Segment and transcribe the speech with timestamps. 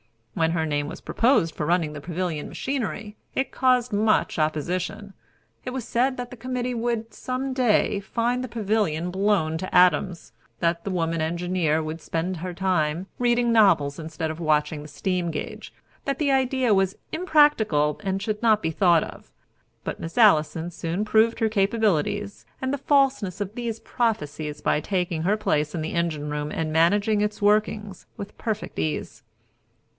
[0.33, 5.13] When her name was proposed for running the pavilion machinery, it caused much opposition.
[5.63, 10.31] It was said that the committee would, some day, find the pavilion blown to atoms;
[10.59, 15.29] that the woman engineer would spend her time reading novels instead of watching the steam
[15.29, 15.71] gauge;
[16.05, 19.29] that the idea was impracticable and should not be thought of.
[19.83, 25.21] But Miss Allison soon proved her capabilities and the falseness of these prophecies by taking
[25.21, 29.21] her place in the engine room and managing its workings with perfect ease.